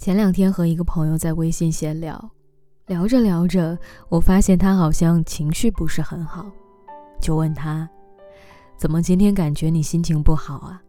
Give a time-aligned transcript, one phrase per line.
[0.00, 2.30] 前两天和一个朋友在微信闲聊，
[2.86, 3.78] 聊着聊着，
[4.08, 6.50] 我发现他好像情绪不是很好，
[7.20, 7.86] 就问他
[8.80, 10.80] ：“怎么今天感觉你心情不好啊？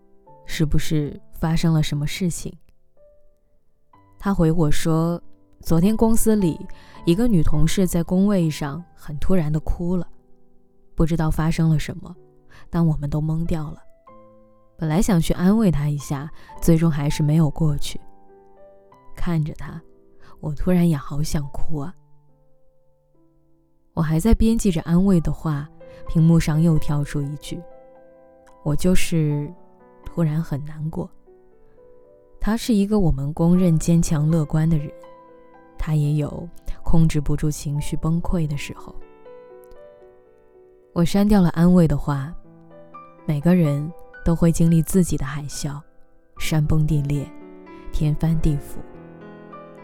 [0.45, 2.57] 是不是发生了什么事情？”
[4.17, 5.21] 他回我说
[5.59, 6.57] ：“昨天公司里
[7.05, 10.07] 一个女同事在工位上很突然的哭了，
[10.95, 12.15] 不知道发生了什么，
[12.69, 13.83] 但我们都懵掉了。
[14.77, 17.99] 本来想去安慰她一下，最终还是没有过去。
[19.21, 19.79] 看着他，
[20.39, 21.93] 我突然也好想哭啊！
[23.93, 25.69] 我还在编辑着安慰的话，
[26.07, 27.61] 屏幕上又跳出一句
[28.65, 29.47] ：“我就是
[30.03, 31.07] 突然很难过。”
[32.41, 34.91] 他是一个我们公认坚强乐观的人，
[35.77, 36.49] 他也有
[36.83, 38.95] 控制不住情绪崩溃的时候。
[40.93, 42.33] 我删掉了安慰的话。
[43.27, 43.87] 每个人
[44.25, 45.79] 都会经历自己的海啸，
[46.39, 47.23] 山崩地裂，
[47.93, 48.79] 天翻地覆。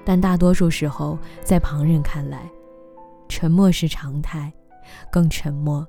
[0.08, 2.50] 但大多数时候，在旁人看来，
[3.28, 4.50] 沉默是常态，
[5.12, 5.86] 更沉默，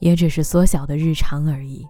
[0.00, 1.86] 也只是缩小的日常而已。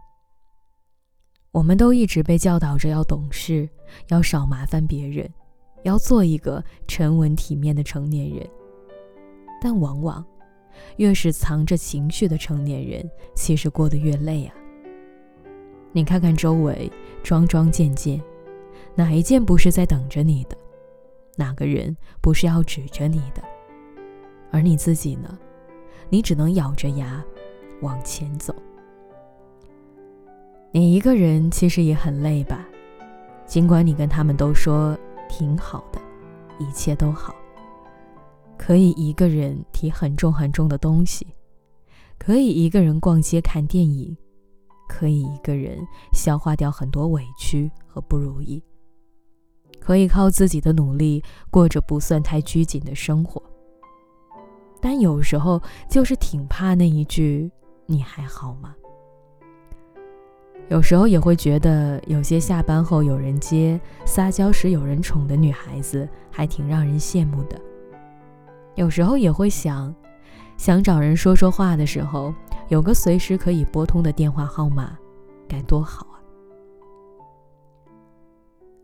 [1.53, 3.67] 我们都一直被教导着要懂事，
[4.09, 5.27] 要少麻烦别人，
[5.83, 8.47] 要做一个沉稳体面的成年人。
[9.59, 10.23] 但往往，
[10.99, 14.55] 越是藏着情绪的成年人，其实过得越累啊。
[15.93, 16.93] 你看看周围，
[17.23, 18.23] 桩桩件件，
[18.95, 20.60] 哪一件不是在等着你的？
[21.41, 23.43] 哪个人不是要指着你的？
[24.51, 25.39] 而你自己呢？
[26.11, 27.25] 你只能咬着牙
[27.81, 28.55] 往前走。
[30.71, 32.69] 你一个人其实也很累吧？
[33.47, 34.95] 尽管你跟他们都说
[35.31, 35.99] 挺好的，
[36.59, 37.35] 一切都好，
[38.59, 41.27] 可以一个人提很重很重的东西，
[42.19, 44.15] 可以一个人逛街看电影，
[44.91, 45.79] 可以一个人
[46.13, 48.63] 消化掉很多委屈和不如意，
[49.91, 51.21] 可以靠自己的努力
[51.51, 53.43] 过着不算太拘谨的生活。
[54.81, 57.51] 但有时候就是挺怕那一句
[57.87, 58.73] “你还好吗？”
[60.71, 67.61] 有时候也会觉得，有些下班后有人接、撒娇时有人宠的女孩子，还挺让人羡慕的。
[68.77, 69.93] 有时候也会想，
[70.57, 72.33] 想找人说说话的时候，
[72.69, 74.97] 有个随时可以拨通的电话号码，
[75.49, 76.07] 该多好！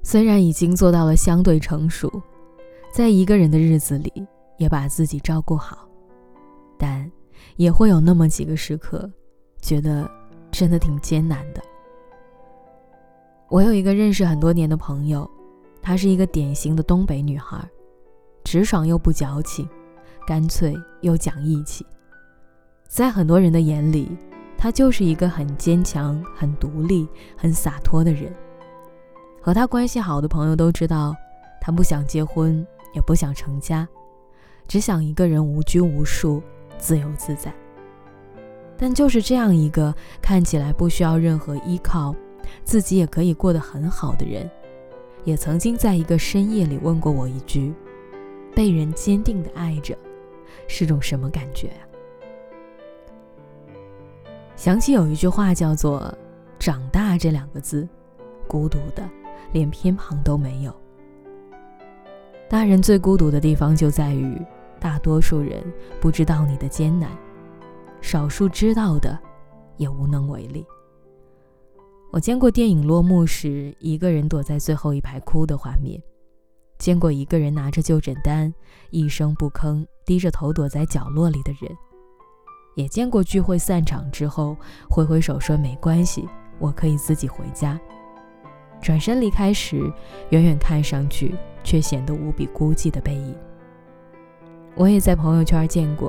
[0.09, 2.09] 虽然已经做到了相对成熟，
[2.93, 4.25] 在一个人的日子里
[4.57, 5.79] 也把自己照顾好，
[6.79, 7.11] 但
[7.57, 9.11] 也会有那么几个时刻，
[9.61, 10.09] 觉得
[10.53, 11.61] 真的挺艰难的。
[13.49, 15.29] 我有一个认识很多年的朋友，
[15.83, 17.69] 她是一个典型的东北女孩，
[18.45, 19.69] 直爽又不矫情，
[20.25, 21.85] 干脆又讲义气。
[22.87, 24.17] 在很多人的眼里，
[24.57, 28.33] 她就是一个很坚强、很独立、很洒脱的人。
[29.47, 31.15] 和他关系好的朋友都知道，
[31.61, 33.87] 他不想结婚，也不想成家，
[34.67, 36.43] 只想一个人无拘无束、
[36.79, 37.55] 自由自在。
[38.77, 42.13] 但就是这样一个看起来不需要任何依靠。
[42.65, 44.51] 自己也可以过得很好的人，
[45.23, 47.73] 也曾经在一个深夜里问过我一句
[48.53, 49.97] ：“被人坚定的爱着，
[50.67, 51.87] 是种什么感觉啊？”
[54.59, 56.13] 想起有一句话叫做
[56.59, 57.89] “长大”这两个字，
[58.49, 59.09] 孤独的
[59.53, 60.75] 连偏旁都没有。
[62.49, 64.41] 大人最孤独的地方就在于，
[64.79, 65.65] 大多数人
[66.01, 67.11] 不知道你的艰难，
[68.01, 69.19] 少数知道的，
[69.77, 70.65] 也无能为力。
[72.13, 76.01] 我见过电影落幕时一个人躲在最后一排哭的画面，
[76.79, 78.53] 见过一个人拿着就诊单
[78.91, 81.77] 一声不吭低着头躲在角落里的人，
[82.77, 84.57] 也见过聚会散场之后
[84.89, 86.27] 挥挥手说没关系，
[86.59, 87.79] 我可以自己回家，
[88.87, 89.93] 转身离开时
[90.31, 93.35] 远远看上去却显得无比孤寂的背影。
[94.77, 96.09] 我也在朋友圈见过，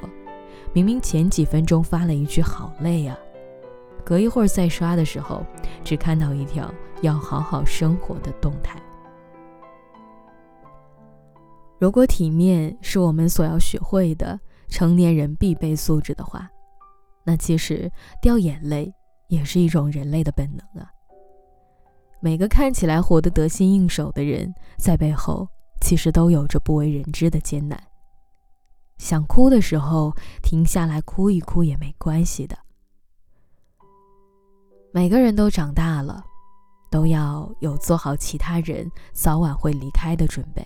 [0.73, 3.17] 明明前几分钟发了一句好累啊。
[4.05, 5.43] 隔一会儿再刷的时候，
[5.83, 6.71] 只看到一条
[7.01, 8.79] 要好好生活的动态。
[11.79, 16.47] 如果体面是我们所要学会的成年人必备素质的话，
[17.23, 17.91] 那其实
[18.21, 18.93] 掉眼泪
[19.29, 20.91] 也是一种人类的本能啊。
[22.19, 25.47] 每个看起来活得得心应手的人，在背后
[25.81, 27.81] 其实都有着不为人知的艰难。
[28.97, 30.11] 想哭的时候，
[30.41, 32.57] 停下来哭一哭也没关系的。
[34.91, 36.25] 每个人都长大了，
[36.89, 40.65] 都要有做好其他人早晚会离开的准备。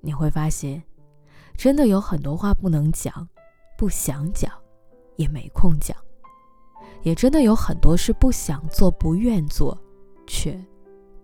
[0.00, 0.80] 你会发现，
[1.56, 3.28] 真的有很多话不能讲，
[3.76, 4.52] 不想讲，
[5.16, 5.96] 也没空讲；
[7.02, 9.76] 也真的有很多事不想做、不愿做，
[10.28, 10.56] 却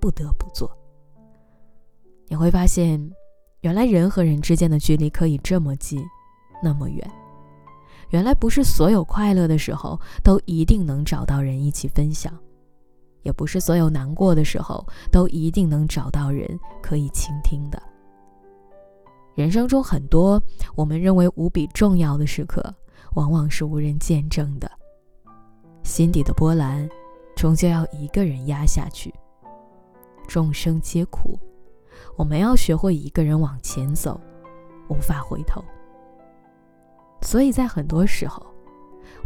[0.00, 0.68] 不得不做。
[2.26, 2.98] 你会发现，
[3.60, 6.04] 原来人和人之间的距离可以这么近，
[6.60, 7.08] 那么远。
[8.10, 12.32] 原来不是所有快乐的时候都一定能找到人一起分享，
[13.22, 17.82] 也不是所有难过的时候都一定能找到人可以倾听的。
[19.34, 20.40] 人生中很多
[20.76, 22.62] 我们认为无比重要的时刻，
[23.16, 24.70] 往往是无人见证的。
[25.82, 26.88] 心底的波澜，
[27.44, 29.12] 终究要一个人压下去。
[30.26, 31.38] 众生皆苦，
[32.16, 34.18] 我们要学会一个人往前走，
[34.88, 35.62] 无法回头。
[37.20, 38.42] 所以在很多时候，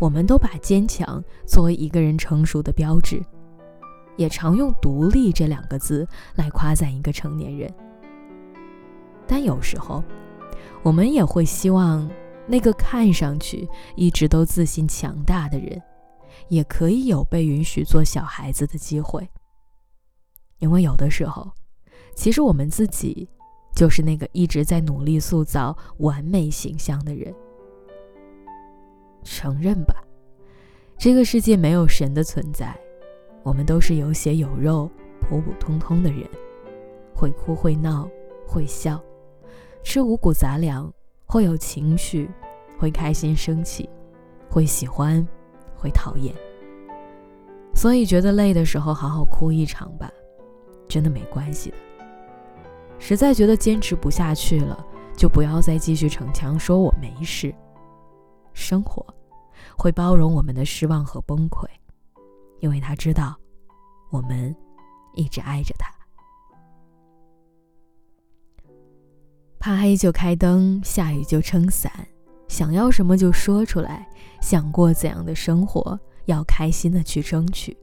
[0.01, 3.23] 我们都把坚强作为一个人成熟的标志，
[4.17, 6.05] 也常用“独立”这两个字
[6.35, 7.73] 来夸赞一个成年人。
[9.29, 10.03] 但有时候，
[10.83, 12.11] 我们也会希望
[12.49, 15.81] 那个看上去一直都自信强大的人，
[16.49, 19.29] 也可以有被允许做小孩子的机会。
[20.59, 21.51] 因为有的时候，
[22.15, 23.29] 其实我们自己
[23.75, 27.33] 就是那个一直在努力塑造完美形象的人。
[29.23, 29.95] 承认吧，
[30.97, 32.75] 这个世界没有神的存在，
[33.43, 34.91] 我们都是有血有肉、
[35.21, 36.27] 普普通通的人，
[37.15, 38.09] 会哭会闹
[38.47, 39.01] 会笑，
[39.85, 40.93] 吃五谷杂粮，
[41.27, 42.29] 会有情绪，
[42.79, 43.89] 会开心生气，
[44.49, 45.27] 会喜欢，
[45.79, 46.35] 会讨厌。
[47.75, 50.11] 所以觉得累的时候，好好哭一场吧，
[50.89, 51.77] 真的没关系的。
[52.99, 54.85] 实在觉得坚持不下去了，
[55.17, 57.55] 就不要再继续逞强，说我没事。
[58.53, 59.07] 生活
[59.77, 61.65] 会包容我们的失望和崩溃，
[62.59, 63.37] 因为他知道
[64.11, 64.55] 我们
[65.15, 65.89] 一直爱着他。
[69.61, 71.93] 怕黑就开灯，下雨就撑伞，
[72.49, 74.09] 想要什么就说出来，
[74.41, 77.77] 想过怎样的生活，要开心的去争取，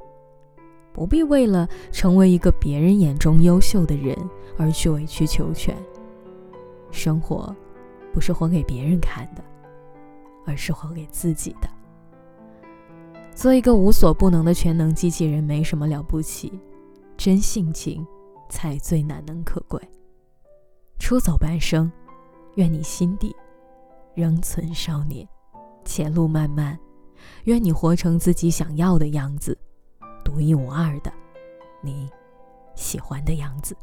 [0.92, 4.18] 不必为了成为一个别人眼中优秀的人
[4.58, 5.76] 而去委曲求全。
[6.92, 7.56] 生活
[8.12, 9.44] 不是活给别人看的。
[10.48, 11.68] 而是活给自己的。
[13.34, 16.54] 做一个无所不能的全能机器人没什么了不起，
[17.18, 18.06] 真性情
[18.48, 19.82] 才最难能可贵。
[21.00, 21.92] 出走半生，
[22.58, 23.36] 愿你心底
[24.16, 25.28] 仍存少年。
[25.84, 26.80] 前路漫漫，
[27.44, 29.56] 愿你活成自己想要的样子，
[30.24, 31.14] 独一无二的，
[31.84, 32.10] 你
[32.76, 33.78] 喜欢的样子。